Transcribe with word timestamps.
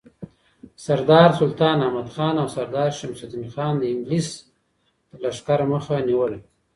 سردار 0.85 1.29
سلطان 1.39 1.77
احمدخان 1.83 2.35
او 2.41 2.47
سردار 2.55 2.89
شمس 2.99 3.21
الدین 3.25 3.47
خان 3.53 3.73
د 3.79 3.83
انگلیس 3.93 4.29
د 5.09 5.11
لښکر 5.23 5.59
مخه 5.71 5.95
نیوله. 6.07 6.39